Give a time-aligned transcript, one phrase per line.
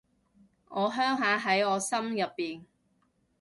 [0.69, 2.65] 我鄉下喺我心入面